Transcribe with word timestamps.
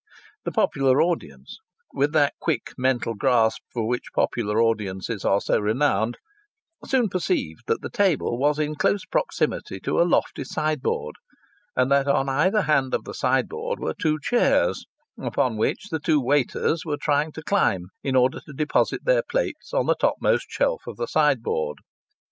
The 0.45 0.51
popular 0.51 0.99
audience, 0.99 1.59
with 1.93 2.11
that 2.13 2.33
quick 2.39 2.71
mental 2.75 3.13
grasp 3.13 3.61
for 3.71 3.87
which 3.87 4.11
popular 4.15 4.59
audiences 4.59 5.23
are 5.23 5.39
so 5.39 5.59
renowned, 5.59 6.17
soon 6.83 7.07
perceived 7.07 7.61
that 7.67 7.83
the 7.83 7.89
table 7.91 8.39
was 8.39 8.57
in 8.57 8.73
close 8.73 9.05
proximity 9.05 9.79
to 9.81 10.01
a 10.01 10.03
lofty 10.03 10.43
sideboard, 10.43 11.17
and 11.75 11.91
that 11.91 12.07
on 12.07 12.29
either 12.29 12.63
hand 12.63 12.95
of 12.95 13.03
the 13.03 13.13
sideboard 13.13 13.79
were 13.79 13.93
two 13.93 14.17
chairs, 14.19 14.87
upon 15.21 15.55
which 15.55 15.89
the 15.91 15.99
two 15.99 16.19
waiters 16.19 16.83
were 16.83 16.97
trying 16.97 17.31
to 17.33 17.43
climb 17.43 17.89
in 18.03 18.15
order 18.15 18.39
to 18.47 18.53
deposit 18.53 19.05
their 19.05 19.21
plates 19.21 19.71
on 19.71 19.85
the 19.85 19.93
topmost 19.93 20.47
shelf 20.49 20.81
of 20.87 20.97
the 20.97 21.05
sideboard. 21.07 21.77